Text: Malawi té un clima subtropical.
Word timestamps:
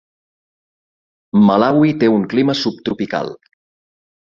Malawi 1.51 1.95
té 2.03 2.13
un 2.17 2.27
clima 2.35 2.59
subtropical. 2.65 3.35